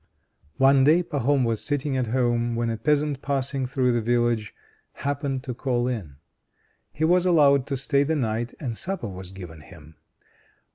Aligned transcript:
One 0.57 0.83
day 0.83 1.03
Pahom 1.03 1.43
was 1.43 1.63
sitting 1.63 1.95
at 1.95 2.07
home, 2.07 2.55
when 2.55 2.71
a 2.71 2.77
peasant 2.77 3.21
passing 3.21 3.67
through 3.67 3.91
the 3.91 4.01
village, 4.01 4.55
happened 4.93 5.43
to 5.43 5.53
call 5.53 5.87
in. 5.87 6.15
He 6.91 7.03
was 7.03 7.23
allowed 7.23 7.67
to 7.67 7.77
stay 7.77 8.01
the 8.01 8.15
night, 8.15 8.55
and 8.59 8.75
supper 8.75 9.07
was 9.07 9.31
given 9.31 9.61
him. 9.61 9.97